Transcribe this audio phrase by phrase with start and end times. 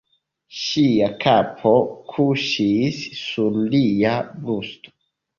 [0.59, 1.73] Ŝia kapo
[2.13, 4.15] kuŝis sur lia
[4.49, 4.95] brusto.